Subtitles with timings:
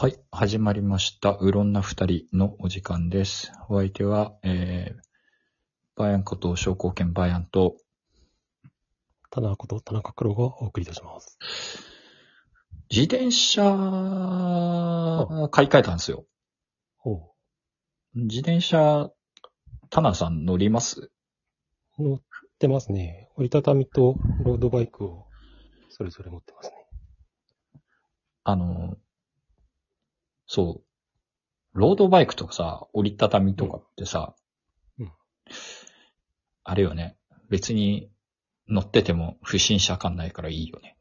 [0.00, 1.32] はい、始まりました。
[1.32, 3.52] うろんな二人のお時間です。
[3.68, 5.00] お相手は、えー、
[5.94, 7.76] バヤンこと商工兼バヤンと、
[9.30, 11.38] 田中こと田中黒がお送りいたします。
[12.90, 13.60] 自転車、
[15.50, 16.24] 買い替えたんですよ。
[16.96, 17.34] ほ
[18.14, 19.10] 自転車、
[19.90, 21.10] 田中さん乗ります？
[21.98, 22.02] う。
[22.02, 22.20] 乗っ
[22.58, 23.28] てますね。
[23.36, 24.14] 折りたたみと
[24.46, 25.26] ロードバイクを
[25.90, 26.74] それぞれ持ってますね。
[28.44, 28.96] あの、
[30.52, 34.34] そう、ロードバイクとかさ、折りたたみとかってさ、
[34.98, 35.06] うん。
[35.06, 35.12] うん。
[36.64, 37.16] あれよね、
[37.50, 38.10] 別に
[38.68, 40.96] 乗ってても不審者感ないからいいよね。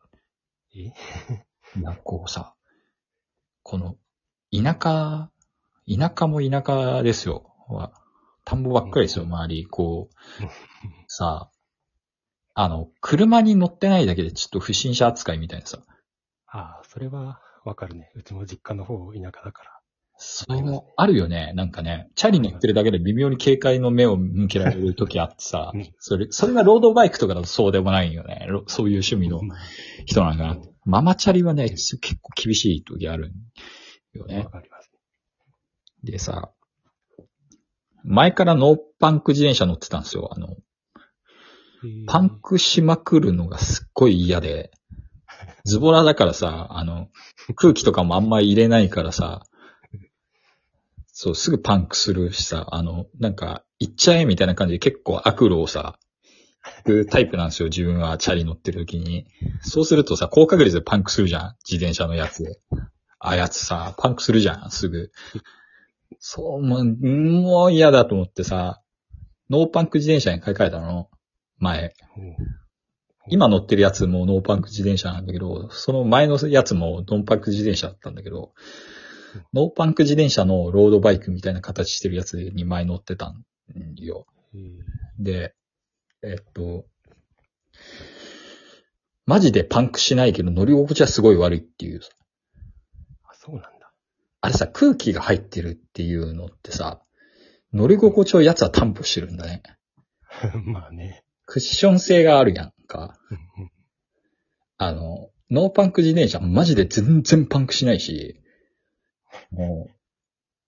[0.75, 0.93] え？
[1.79, 2.53] いや、こうさ、
[3.63, 3.97] この、
[4.51, 5.31] 田舎、
[5.87, 7.51] 田舎も田舎ですよ。
[7.69, 7.91] は
[8.45, 9.33] 田んぼばっかりですよ、うん。
[9.33, 9.65] 周り。
[9.65, 10.13] こう、
[11.07, 11.49] さ、
[12.53, 15.79] あの、車に乗ってないだけでちょっと不審者扱いみたいなさ、
[16.45, 18.11] ああ、それはわかるね。
[18.15, 19.79] うちも実家の方田舎だから。
[20.21, 21.53] そう、あるよね。
[21.55, 28.45] なんかね、チャリ乗ってるだけで微妙に警戒の目を向けられる時あってさうん、それ、それがロードバイクとかだとそうでもないよね。
[28.49, 29.39] ろそういう趣味の
[30.05, 30.57] 人なんかな。
[30.83, 33.31] ママチャリはね、結構厳しい時ある
[34.13, 34.49] よねわ。
[34.49, 34.91] かります。
[36.03, 36.51] でさ、
[38.03, 40.29] 前からノーパンク自転車乗ってたんですよ。
[40.33, 40.57] あの、
[42.07, 44.71] パンクしまくるのがすっごい嫌で、
[45.65, 47.09] ズボラだからさ、あの、
[47.55, 49.43] 空気とかもあんまり入れないからさ、
[51.07, 55.99] そう、すぐパンクするしさ、あの、なんか、行っちゃえみたいな感じで結構悪路をさ、
[56.85, 59.25] 行くタイプなんですよ、自分はチャリ乗ってる時に。
[59.61, 62.59] そうするとさ、高確率でパンクするじゃん、自転車のやつで。
[63.19, 65.11] あいつさ、パンクするじゃん、すぐ。
[66.19, 68.81] そう、もう、もう嫌だと思ってさ、
[69.49, 71.09] ノーパンク自転車に買い替えたの、
[71.57, 71.93] 前。
[73.29, 78.53] 今乗ってるやつもノーパンク自転車なんだけど、その前のやつもノーパンク自転車だったんだけど、
[79.53, 83.43] ノーパンク自転車のロードバイクみたいな形してるやつに前乗ってたん
[83.97, 84.25] よ。
[85.19, 85.53] で、
[86.23, 86.85] えっと、
[89.25, 92.01] マジでパンクしないけど乗り心地はすごい悪いっていう。
[93.23, 93.91] あ、そうなんだ。
[94.41, 97.01] あれさ、空気が入ってるっていうのってさ、
[97.71, 99.61] 乗り心地をやつは担保してるんだね。
[100.65, 101.23] まあね。
[101.45, 103.17] クッション性があるやんか？
[104.77, 108.41] あの、ノーパンク自転車マジで全然パンクしないし、
[109.51, 109.91] もう、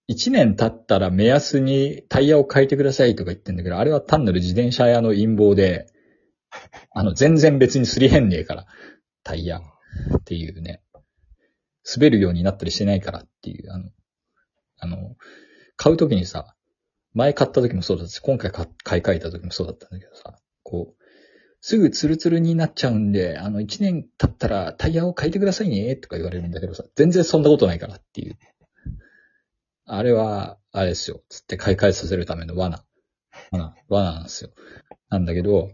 [0.08, 5.88] 一年経ったら目安にタイヤを変えてくださいとか言ってんだけど、あれは単なる自転車屋の陰謀で、
[6.94, 8.66] あの、全然別にすり減んねえから、
[9.24, 9.64] タイヤっ
[10.24, 10.82] ていうね。
[11.96, 13.90] 滑るようになったりしてないからっていう、あの、
[14.80, 15.16] あの、
[15.78, 16.56] 買うときにさ、
[17.14, 18.66] 前買った時もそうだったし、今回買
[19.00, 21.01] い替えた時もそうだったんだけどさ、こう、
[21.62, 28.38] すぐツルツルになっちゃうんで、あの、一年経ったらタイヤを変えてくださいね、とか言われるんだけどさ、全然そんなことないからっていう。
[29.86, 32.84] あれは、あれですよ、つって買い替えさせるための罠。
[33.52, 34.50] 罠、罠なんですよ。
[35.10, 35.72] なんだけど、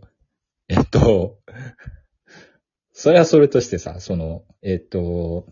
[0.68, 1.40] えっと、
[2.92, 5.46] それはそれとしてさ、その、えっと、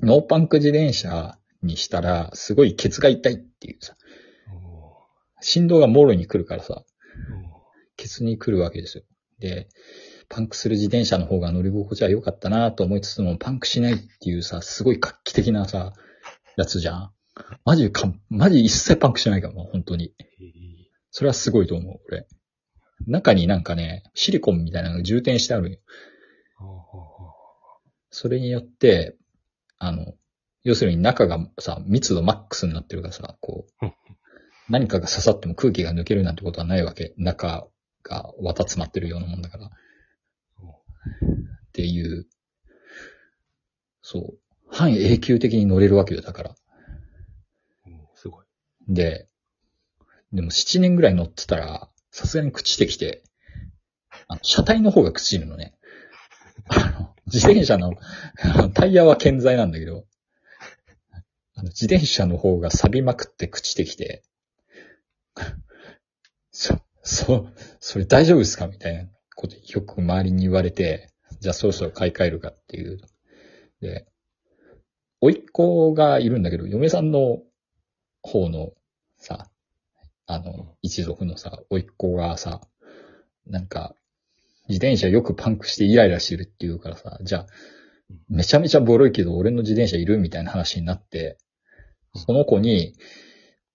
[0.00, 3.96] ノーパンク自転車にしたら、すごいケツが痛いっていうさ、
[4.52, 5.06] お
[5.40, 6.84] 振動がもろに来るからさ、
[7.96, 9.04] ケツに来るわけですよ。
[9.42, 9.68] で、
[10.28, 15.92] パンクする自転車の方が乗り心地は良かったなと思いつつも、パンクしないっていうさ、すごい画期的なさ、
[16.56, 17.12] やつじゃん。
[17.64, 20.14] マジか、マジ一切パンクしないから、もう本当に。
[21.10, 22.26] それはすごいと思う、俺。
[23.06, 25.78] 中になんかね、シリコンみたいなのが充填してあるよ。
[28.10, 29.16] それによって、
[29.78, 30.14] あの、
[30.62, 33.94] 要するに中がさ、密度マックスになってるからさ、こううん、
[34.68, 37.14] 何かが刺さっても空気が抜けるなんてことはないわけ。
[37.16, 37.66] 中
[38.02, 39.66] が綿詰まってるようなもんだから。
[39.66, 39.70] っ
[41.72, 42.26] ていう、
[44.02, 46.54] そう、半永久的に乗れるわけよ、だから。
[47.86, 48.46] うんすごい。
[48.88, 49.28] で、
[50.32, 53.22] でも7年ぐらい乗ってたら、さすがに朽ちてきて、
[54.28, 55.74] あの車体の方が朽ちるのね。
[56.68, 57.94] あの、自転車の
[58.74, 60.04] タイヤは健在なんだけど、
[61.54, 64.22] あの自転車の方が錆びまくって朽ちてきて、
[66.50, 67.48] そ、そ、
[67.80, 68.66] それ大丈夫ですか？
[68.66, 71.10] みたいなことよく周りに言われて、
[71.40, 72.98] じゃあそろそろ買い替えるかっていう。
[73.80, 74.06] で、
[75.20, 77.38] 甥っ子がいるんだけど、嫁さんの
[78.22, 78.70] 方の
[79.18, 79.48] さ、
[80.26, 82.60] あの、一族のさ、甥っ子がさ、
[83.46, 83.94] なんか、
[84.68, 87.46] 自転車よくパンクしてイライラしてるって言うからさ、じゃあ、
[88.28, 91.38] めちゃめちゃボロいけど俺の自転車いるみたいな話になって、
[92.14, 92.94] その子に、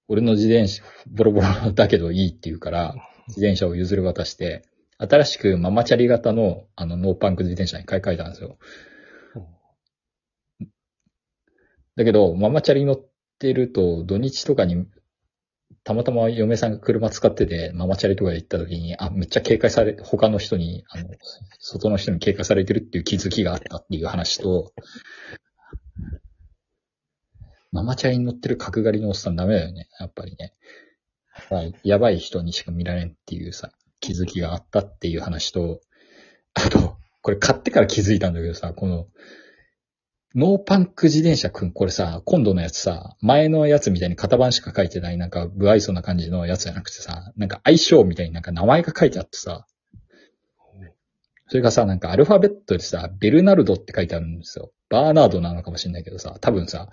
[0.07, 2.95] 俺の自転車ボロボロだけどいいって言うから、
[3.27, 4.63] 自転車を譲り渡して、
[4.97, 8.57] 新しくママチャリ型のあのノーパンク自転車に買い替えたんですよ。
[11.95, 13.06] だけど、ママチャリ乗っ
[13.39, 14.85] てると、土日とかに、
[15.83, 21.09] たまたま嫁さんが車使ってて、ママチャリとか行った時に、あ、めっちゃ警戒され、他の人に、あの、
[21.59, 24.73] 外の人に警戒されてるっていう気づきがあったっていう話と、
[27.71, 30.53] ママチャリに乗ってる角刈りのおっさんダメだよね、やっぱりね。
[31.49, 35.79] はいやばい人にしか見られんっていうさ、気づきがあったっていう話と、
[36.53, 39.07] あと、これ買ってから気づいたんだけどさ、この、
[40.35, 49.65] ノーパンク自転車くん、これさ、今度のやつさ、前のやつみたいに型番しか書いてない、なんか、不愛想な感じのやつじゃなくてさ、なんか相性みたいになんか名前が書いてあってさ、
[51.47, 54.71] それがさ、なんかアルファベットでさ、ベルナルドって書いてあるんですよ。
[54.89, 56.89] バーナードなのかもしれないけどさ、多分さ、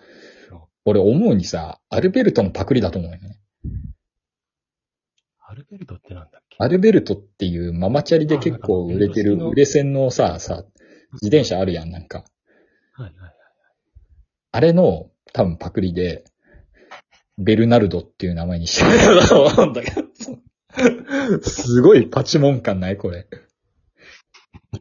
[0.84, 3.36] 俺思うにさ、アルベルトのパクリだと思うよね。
[5.54, 6.56] アルベルトってなんだっけ？
[6.58, 10.64] アルベルトっていうママチャリで結構売れてる売れ線のさ、さ、
[11.22, 12.24] 自転車あるやん、なんか。
[12.94, 13.32] はいはいはい。
[14.50, 16.24] あれの多分パクリで、
[17.38, 20.02] ベルナルドっていう名前にしてると思うんだけど。
[21.48, 23.28] すごいパチモン感ないこれ。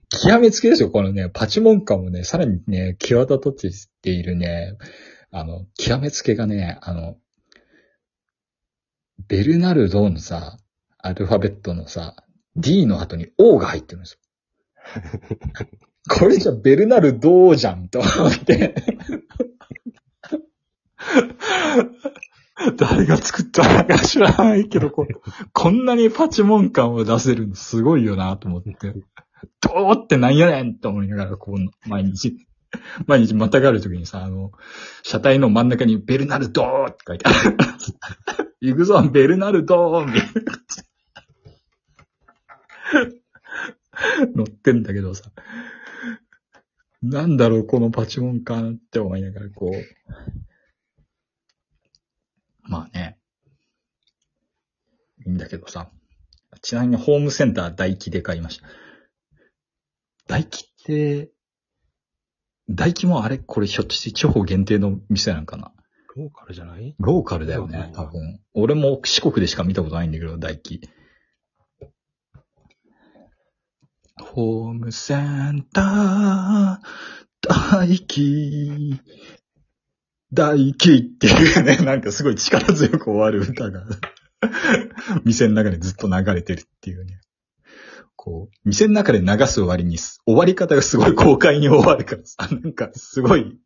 [0.09, 3.71] 極めつけですよ、このね、パチモン感もね、さらにね、際立っ
[4.01, 4.75] ているね、
[5.29, 7.17] あの、極めつけがね、あの、
[9.27, 10.57] ベルナルドのさ、
[11.03, 12.15] アルファベットのさ、
[12.55, 14.19] D の後に O が入ってるんですよ。
[16.09, 18.73] これじゃベルナルドじゃんと思って。
[22.77, 25.05] 誰が作ったのか知らないけど、こ
[25.51, 28.71] こんなにパチモン感を出せるのすごいよなと思って。
[29.59, 32.47] どうってなんやねんって思いながら、こう、毎日、
[33.07, 34.53] 毎日またがるときにさ、あの、
[35.03, 37.57] 車体の真ん中にベルナルドーって書いてある。
[38.61, 40.31] 行くぞ、ベルナルドみたいな。
[44.35, 45.31] 乗ってんだけどさ。
[47.01, 49.73] なんだろう、このパチモン感って思いながら、こう。
[52.61, 53.19] まあね。
[55.25, 55.91] いいんだけどさ。
[56.61, 58.67] ちなみにホームセンター大輝で買いました。
[60.27, 61.31] 大輝って、
[62.69, 65.73] 大輝もあれこれひょっとして地方限定の店なんかな？
[66.15, 66.95] ローカルじゃない？
[66.99, 68.39] ローカルだよね、多分。
[68.53, 70.87] 俺も四国でしか見たことないんだけど、大輝。
[74.21, 76.77] ホームセンター、
[77.41, 79.01] 大輝、
[80.31, 83.85] 大輝っていうね、なんかすごい力強く終わる歌が、
[85.25, 87.21] 店の中でずっと流れてるっていうね。
[88.15, 93.59] こう、店の中で流す終わりに、終わり方がすごい豪快に終わるからさ、なんかすごい、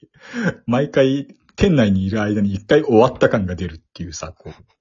[0.65, 1.27] 毎回、
[1.57, 4.76] 店内にいる間に一回終わった感が出るっていうさ、こう。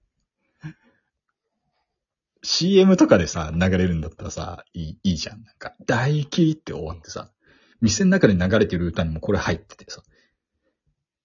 [2.47, 5.43] CM とかでさ、流れるんだったらさ、いい、いいじゃん。
[5.43, 7.33] なんか、大輝って終わってさ、
[7.81, 10.01] 店の中で流れてる歌にもこれ入っててさ、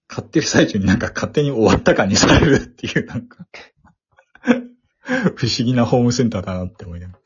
[0.08, 3.46] 買ってる最中になんか勝手に終わった感にされるっていう、なんか、
[5.36, 7.18] 不思議なホームセンターだなって思いながら。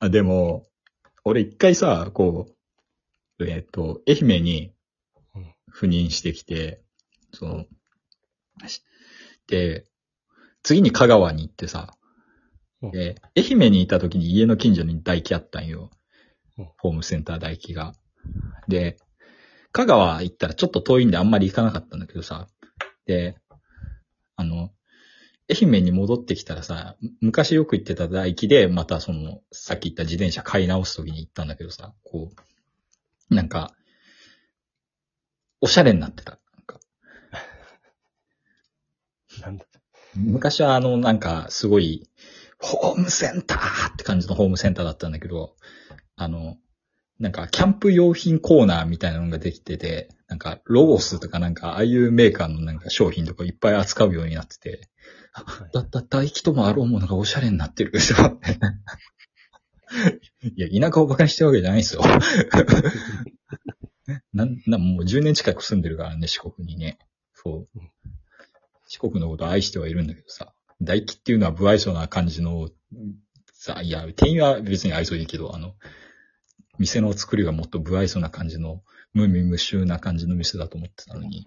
[0.00, 0.66] あ、でも、
[1.24, 2.48] 俺一回さ、こ
[3.38, 4.74] う、えっ、と、愛媛に
[5.34, 6.82] うん赴任してきて、
[7.32, 7.64] その、
[8.66, 8.84] し
[9.46, 9.86] で、
[10.62, 12.01] 次に香川に行ってさ、うん
[12.90, 15.90] で、愛媛にいた時に家の近所に大輝あったんよ
[16.58, 16.68] うん。
[16.78, 17.94] ホームセンター大輝が。
[18.68, 18.96] で、
[19.72, 22.48] 香川行ったらちょっと遠いんであんまり行かなかったんだけどさ、
[23.06, 23.36] で、
[24.36, 24.70] あの、
[25.50, 32.30] 愛媛に戻ってきたらさ、昔よく行ってた大輝で、またその、さっき言った自転車買い直す時に行ったんだけどさ、こ
[33.30, 33.74] う、なんか、
[35.60, 36.32] おしゃれになってた。
[36.56, 36.80] なんか
[39.40, 39.64] なんだ
[40.14, 42.08] 昔はあの、なんか、すごい、
[42.62, 45.56] ホームセンターって感じのホームセンターだったんだけど、
[46.16, 46.56] あの、
[47.18, 54.88] なんか、キャンプ用品コーナーみたいなのができてて、なんか、ロゴスとかなんか、ああいうメーカーのなんか商品とかいっぱい扱うようになってて、
[55.72, 57.92] だった、大気ともあろうものがおしゃれになってる。
[60.56, 62.02] いや、田舎を馬鹿にしてるわけじゃないですよ。
[64.32, 66.98] なん、なん、もう10年近く住んでるからね、四国にね。
[67.34, 67.80] そう。
[68.88, 72.68] 四国のことを愛してはいるんだけどさ、大気っていうのは不愛想な感じの、
[73.54, 75.74] さ、いや、店員は別に愛想いいけど、あの、
[76.78, 81.46] 店の作りがもっと不愛想な感じの、無味無臭な感じの店だと思ってたのに、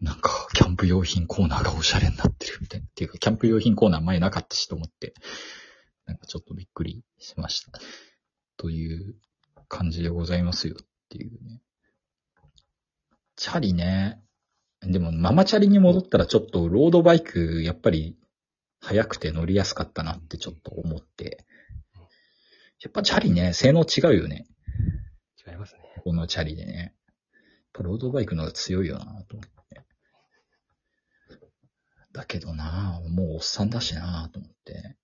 [0.00, 2.86] なんか、キャンプ用品コーナーがおしゃれになってるみたいな。
[2.86, 5.14] っていうか、キャンプ用品コーナー前なかったしと思って、
[6.06, 7.78] なんかちょっとびっくりしました。
[8.56, 9.14] という
[9.68, 11.60] 感じでございますよっていうね。
[13.36, 14.22] チャリね。
[14.82, 18.16] でも、ママチャリに戻ったらちょっとロードバイク、やっぱり、
[18.80, 21.44] 速くて乗りやすかったなってちょっと思って。
[22.82, 24.46] やっぱチャリね、性能違うよね。
[25.46, 25.80] 違いますね。
[26.02, 26.72] このチャリでね。
[26.72, 26.92] やっ
[27.74, 29.82] ぱロードバイクの方が強いよなと思って。
[32.12, 34.96] だけどなもうおっさんだしなと思って。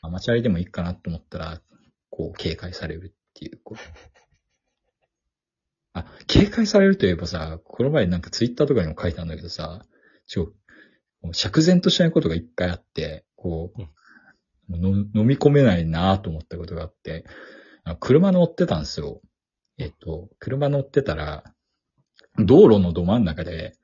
[0.00, 1.60] アマチャリでもいいかなと思ったら、
[2.10, 3.56] こう警戒されるっていう。
[3.56, 3.74] う
[5.92, 9.84] あ、警戒されるといえばさ、この前なんかツイッターとかにも書いたんだけどさ、
[10.26, 10.52] ちょ、
[11.32, 17.24] 釈然としないことが一回あって、こう、の飲み込めないなと思ったことがあって、
[18.00, 19.20] 車乗ってたんですよ。
[19.78, 21.44] えっと、車乗ってたら、
[22.38, 23.74] 道路のど真ん中で、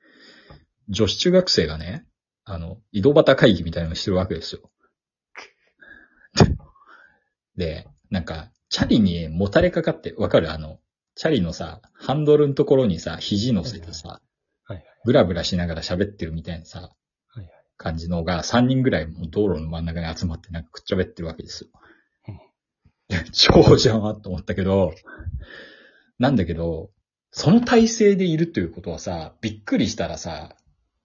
[0.89, 2.05] 女子中学生がね、
[2.43, 4.69] あの、井戸端会議みたいなのをしてるわけですよ。
[7.55, 10.51] で、なんか、チャリにもたれかかって、わかる？
[10.51, 10.79] あの、
[11.15, 14.21] チャリのさ、ハンドルのところにさ、肘乗せてさ。
[15.05, 16.91] ブラブラしながら喋ってるみたいなさ。
[17.83, 21.69] 感じのが3人ぐらいもう道路の真ん中に集まってなんかくっちゃべってるわけですよ。
[23.33, 24.93] 超邪魔と思ったけど、
[26.17, 26.91] なんだけど、
[27.31, 30.55] その体勢でいるということはさ、びっくりしたらさ、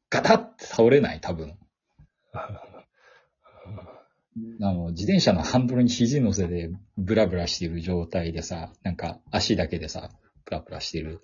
[0.09, 1.21] ガタって倒れない？
[1.21, 1.59] 多分。
[4.63, 10.11] あの、自転車のハンドルに肘乗せてブラブラしている状態でさ、なんか足だけでさ、
[10.45, 11.23] ブラブラしてる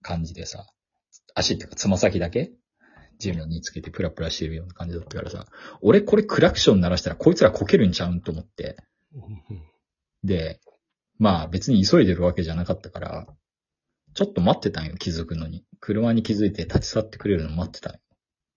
[0.00, 0.66] 感じでさ、
[1.34, 2.52] 足っていうかつま先だけ
[3.22, 5.46] 地面につけてプラプラしてるような感じだったからさ、
[5.80, 8.76] 俺これクラクション鳴らしたらこいつらこけるんちゃうんと思って。
[10.24, 10.60] で、
[11.18, 13.26] まあ別に急いでるわけじゃなかったから、
[14.14, 15.64] ちょっと待ってたんよ、気づくのに。
[15.80, 18.00] 車に気づいて立ち去ってくれるの待ってたんよ。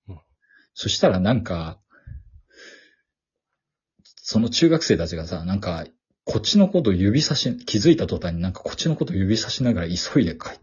[0.09, 0.19] うん
[0.77, 1.79] そしたらなんか、
[4.17, 5.85] その中学生たちがさ、なんか、
[6.25, 10.59] こっちのこと指差し、気づいた途端になんかこっちのこと指差しながら急いで帰っ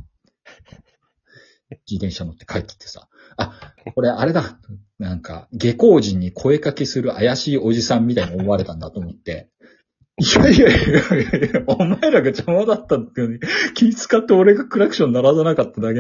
[1.89, 4.59] 自転車乗って帰ってってさ、あ、これあれだ。
[4.99, 9.49] なんか、下校時に声かけする怪しいおじさんみたいに思われたんだと思って、
[10.19, 13.41] いやいやいやいや、お前らが邪魔だったっていうのに
[13.75, 15.91] 気使って俺がクラクション鳴らさなかっただけ